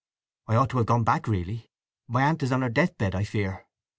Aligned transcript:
"I 0.47 0.55
ought 0.55 0.71
to 0.71 0.77
have 0.79 0.87
gone 0.87 1.03
back 1.03 1.27
really! 1.27 1.69
My 2.07 2.23
aunt 2.23 2.41
is 2.41 2.51
on 2.51 2.63
her 2.63 2.69
deathbed, 2.69 3.13
I 3.13 3.23
fear." 3.23 3.67